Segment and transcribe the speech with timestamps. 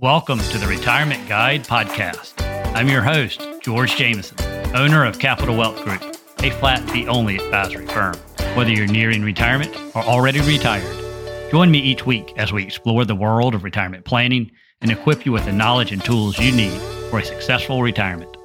[0.00, 2.44] Welcome to the Retirement Guide Podcast.
[2.74, 4.36] I'm your host, George Jameson,
[4.74, 6.02] owner of Capital Wealth Group,
[6.40, 8.16] a flat fee only advisory firm.
[8.56, 13.14] Whether you're nearing retirement or already retired, join me each week as we explore the
[13.14, 17.20] world of retirement planning and equip you with the knowledge and tools you need for
[17.20, 18.36] a successful retirement.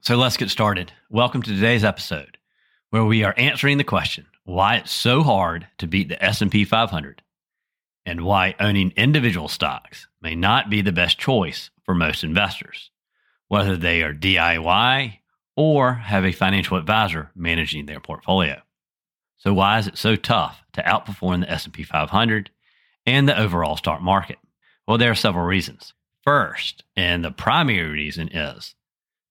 [0.00, 0.90] So let's get started.
[1.10, 2.38] Welcome to today's episode,
[2.90, 7.22] where we are answering the question why it's so hard to beat the S&P 500
[8.04, 12.90] and why owning individual stocks may not be the best choice for most investors,
[13.48, 15.18] whether they are DIY
[15.56, 18.60] or have a financial advisor managing their portfolio.
[19.38, 22.50] So why is it so tough to outperform the S&P 500
[23.04, 24.38] and the overall stock market?
[24.86, 25.92] Well, there are several reasons.
[26.22, 28.74] First, and the primary reason is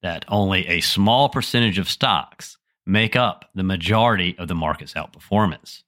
[0.02, 5.84] that only a small percentage of stocks make up the majority of the market's outperformance.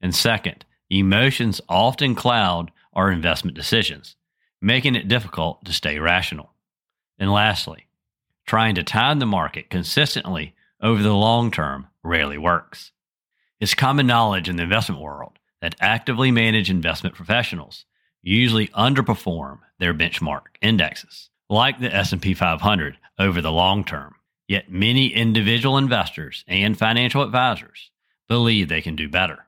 [0.00, 4.16] And second, Emotions often cloud our investment decisions,
[4.60, 6.52] making it difficult to stay rational.
[7.18, 7.86] And lastly,
[8.46, 12.92] trying to time the market consistently over the long term rarely works.
[13.60, 17.86] It's common knowledge in the investment world that actively managed investment professionals
[18.22, 24.14] usually underperform their benchmark indexes, like the S&P 500 over the long term.
[24.46, 27.90] Yet many individual investors and financial advisors
[28.28, 29.46] believe they can do better.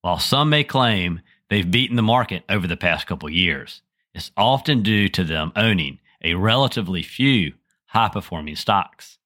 [0.00, 3.82] While some may claim they've beaten the market over the past couple years,
[4.14, 7.54] it's often due to them owning a relatively few
[7.86, 9.18] high performing stocks.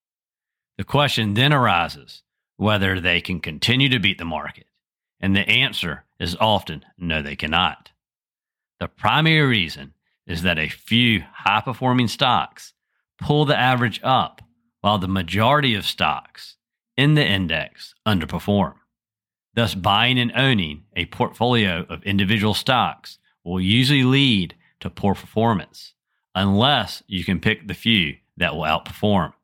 [0.79, 2.23] The question then arises
[2.57, 4.67] whether they can continue to beat the market,
[5.21, 7.91] and the answer is often no, they cannot.
[8.79, 9.95] The primary reason
[10.27, 12.73] is that a few high performing stocks
[13.19, 14.43] pull the average up
[14.81, 16.57] while the majority of stocks
[16.97, 18.75] in the index underperform.
[19.55, 25.95] Thus, buying and owning a portfolio of individual stocks will usually lead to poor performance
[26.35, 29.35] unless you can pick the few that will outperform.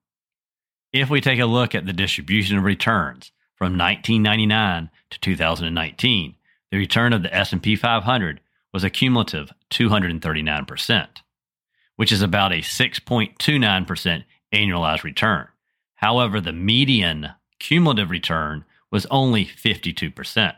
[0.92, 6.34] If we take a look at the distribution of returns from 1999 to 2019,
[6.70, 8.40] the return of the S&P 500
[8.72, 11.06] was a cumulative 239%,
[11.96, 14.24] which is about a 6.29%
[14.54, 15.48] annualized return.
[15.96, 20.54] However, the median cumulative return was only 52%,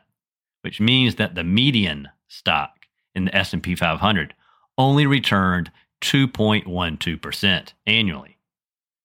[0.63, 4.35] which means that the median stock in the S&P 500
[4.79, 5.71] only returned
[6.01, 8.39] 2.12% annually.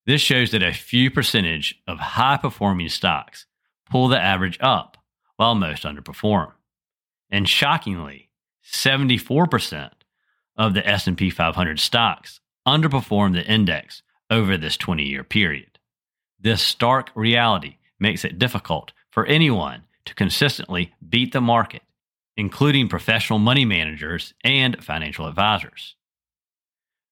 [0.05, 3.47] This shows that a few percentage of high performing stocks
[3.89, 4.97] pull the average up
[5.37, 6.51] while most underperform.
[7.29, 8.29] And shockingly,
[8.63, 9.91] 74%
[10.55, 15.79] of the S&P 500 stocks underperform the index over this 20-year period.
[16.39, 21.81] This stark reality makes it difficult for anyone to consistently beat the market,
[22.35, 25.95] including professional money managers and financial advisors.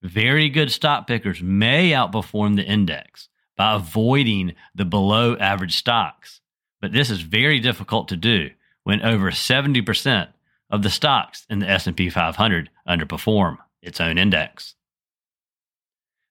[0.02, 6.42] Very good stock pickers may outperform the index by avoiding the below average stocks,
[6.82, 8.50] but this is very difficult to do
[8.84, 10.28] when over 70%
[10.70, 14.76] of the stocks in the S&P 500 underperform its own index.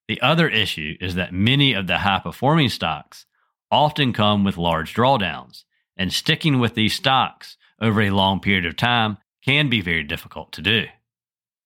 [0.06, 3.24] The other issue is that many of the high performing stocks
[3.72, 5.64] often come with large drawdowns,
[5.96, 10.52] and sticking with these stocks over a long period of time can be very difficult
[10.52, 10.84] to do.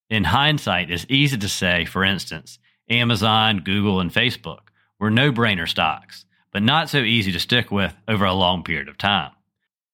[0.09, 2.59] In hindsight, it's easy to say, for instance,
[2.89, 4.69] Amazon, Google, and Facebook
[4.99, 8.87] were no brainer stocks, but not so easy to stick with over a long period
[8.87, 9.31] of time.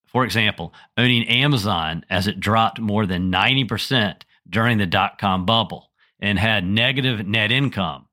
[0.06, 5.90] For example, owning Amazon as it dropped more than 90% during the dot com bubble
[6.20, 8.06] and had negative net income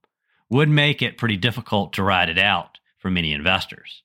[0.48, 4.02] would make it pretty difficult to ride it out for many investors.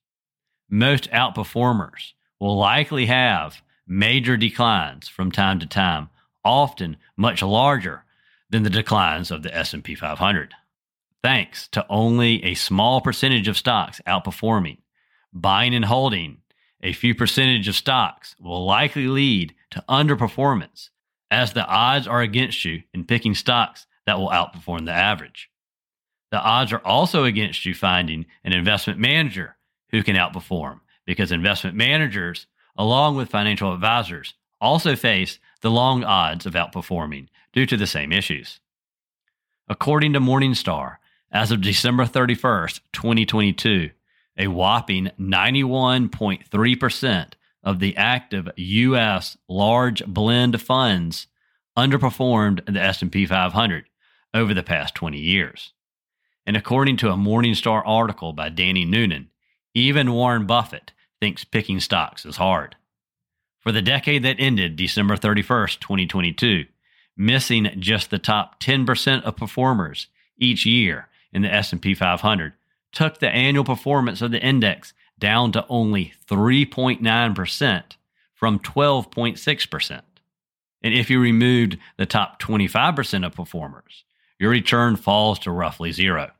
[0.69, 6.09] Most outperformers will likely have major declines from time to time,
[6.43, 8.03] often much larger
[8.49, 10.53] than the declines of the S&P 500.
[11.23, 14.79] Thanks to only a small percentage of stocks outperforming,
[15.33, 16.37] buying and holding
[16.81, 20.89] a few percentage of stocks will likely lead to underperformance
[21.31, 25.49] as the odds are against you in picking stocks that will outperform the average.
[26.31, 29.55] The odds are also against you finding an investment manager
[29.89, 36.45] who can outperform because investment managers, along with financial advisors, also face the long odds
[36.45, 38.59] of outperforming due to the same issues.
[39.67, 40.97] According to Morningstar,
[41.31, 43.89] as of December 31st, 2022,
[44.37, 47.33] a whopping 91.3%
[47.63, 51.27] of the active US large blend funds
[51.77, 53.85] underperformed the S&P 500
[54.33, 55.73] over the past 20 years.
[56.45, 59.29] And according to a Morningstar article by Danny Noonan,
[59.73, 62.75] even Warren Buffett thinks picking stocks is hard.
[63.59, 66.65] For the decade that ended December 31st, 2022,
[67.17, 70.07] missing just the top 10% of performers
[70.37, 72.53] each year in the S&P 500
[72.91, 77.83] took the annual performance of the index down to only 3.9%
[78.33, 80.01] from 12.6%.
[80.81, 84.03] And if you removed the top 25% of performers,
[84.39, 86.31] your return falls to roughly zero.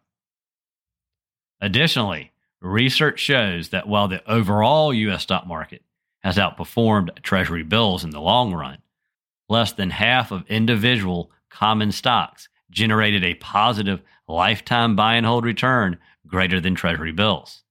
[1.62, 2.32] Additionally,
[2.62, 5.24] research shows that while the overall U.S.
[5.24, 5.84] stock market
[6.22, 8.80] has outperformed Treasury bills in the long run,
[9.48, 15.98] less than half of individual common stocks generated a positive lifetime buy and hold return
[16.28, 17.64] greater than Treasury bills.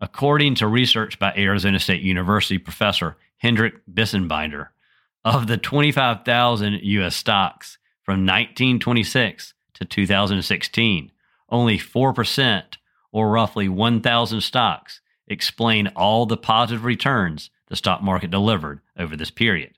[0.00, 4.68] According to research by Arizona State University professor Hendrik Bessembinder,
[5.26, 7.16] of the 25,000 U.S.
[7.16, 11.10] stocks from 1926 to 2016,
[11.50, 12.62] only 4%,
[13.12, 19.32] or roughly 1,000 stocks, explain all the positive returns the stock market delivered over this
[19.32, 19.72] period.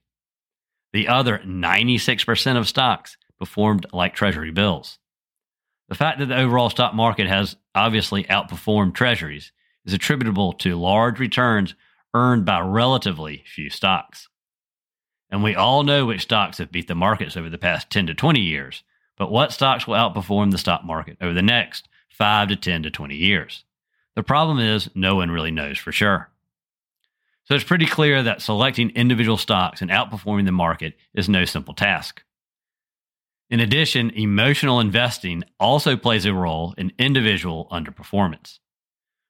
[0.92, 4.98] The other 96% of stocks performed like Treasury bills.
[5.88, 9.52] The fact that the overall stock market has obviously outperformed Treasuries
[9.86, 11.74] is attributable to large returns
[12.12, 14.28] earned by relatively few stocks.
[15.30, 18.14] And we all know which stocks have beat the markets over the past 10 to
[18.14, 18.82] 20 years,
[19.16, 22.90] but what stocks will outperform the stock market over the next 5 to 10 to
[22.90, 23.64] 20 years?
[24.14, 26.30] The problem is no one really knows for sure.
[27.44, 31.74] So it's pretty clear that selecting individual stocks and outperforming the market is no simple
[31.74, 32.22] task.
[33.50, 38.58] In addition, emotional investing also plays a role in individual underperformance.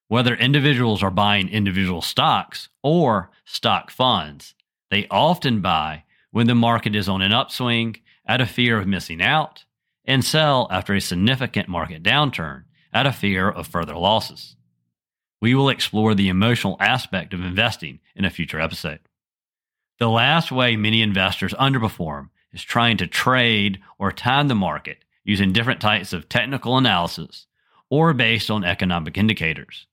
[0.08, 4.54] Whether individuals are buying individual stocks or stock funds,
[4.90, 7.96] they often buy when the market is on an upswing
[8.26, 9.64] out of fear of missing out
[10.04, 14.56] and sell after a significant market downturn out of fear of further losses.
[15.40, 19.00] We will explore the emotional aspect of investing in a future episode.
[19.98, 25.52] The last way many investors underperform is trying to trade or time the market using
[25.52, 27.46] different types of technical analysis
[27.90, 29.86] or based on economic indicators.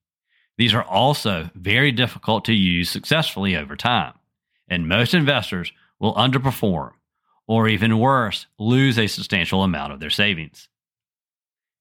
[0.57, 4.13] These are also very difficult to use successfully over time,
[4.67, 6.91] and most investors will underperform
[7.47, 10.67] or even worse, lose a substantial amount of their savings.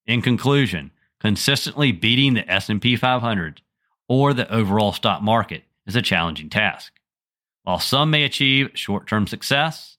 [0.07, 0.91] In conclusion,
[1.21, 3.63] consistently beating the S&P 500
[4.09, 6.93] or the overall stock market is a challenging task.
[7.63, 9.97] While some may achieve short-term success,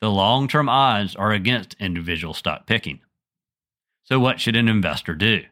[0.00, 3.00] the long-term odds are against individual stock picking.
[4.04, 5.42] So what should an investor do?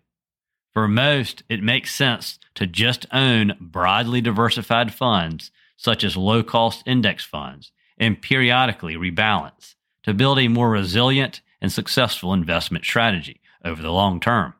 [0.72, 5.50] For most, it makes sense to just own broadly diversified funds
[5.82, 9.74] such as low-cost index funds and periodically rebalance
[10.04, 14.54] to build a more resilient and successful investment strategy over the long term.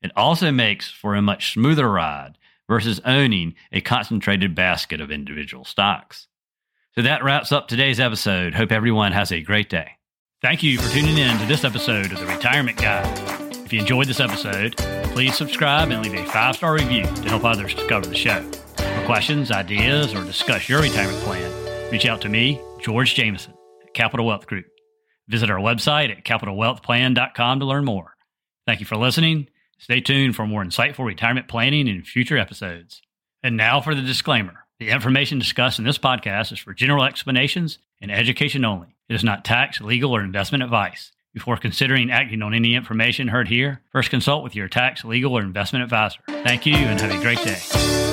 [0.00, 2.38] It also makes for a much smoother ride
[2.68, 6.28] versus owning a concentrated basket of individual stocks.
[6.94, 8.54] So that wraps up today's episode.
[8.54, 9.92] Hope everyone has a great day.
[10.40, 13.56] Thank you for tuning in to this episode of the Retirement Guide.
[13.64, 17.44] If you enjoyed this episode, please subscribe and leave a five star review to help
[17.44, 18.44] others discover the show.
[19.02, 23.52] For questions, ideas, or discuss your retirement plan, reach out to me, George Jameson,
[23.82, 24.66] at Capital Wealth Group.
[25.26, 28.14] Visit our website at capitalwealthplan.com to learn more.
[28.64, 29.48] Thank you for listening.
[29.78, 33.02] Stay tuned for more insightful retirement planning in future episodes.
[33.42, 34.66] And now for the disclaimer.
[34.78, 38.94] The information discussed in this podcast is for general explanations and education only.
[39.08, 41.10] It is not tax, legal, or investment advice.
[41.34, 45.42] Before considering acting on any information heard here, first consult with your tax, legal, or
[45.42, 46.20] investment advisor.
[46.28, 48.11] Thank you and have a great day.